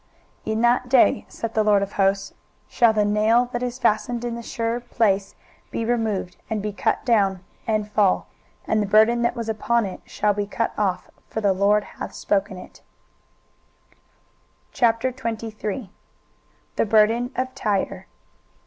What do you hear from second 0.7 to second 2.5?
day, saith the LORD of hosts,